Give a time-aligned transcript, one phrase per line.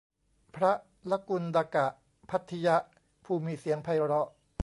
[0.55, 0.71] พระ
[1.11, 1.77] ลกุณฎก
[2.29, 2.75] ภัททิยะ
[3.25, 4.27] ผู้มีเสียงไพเราะ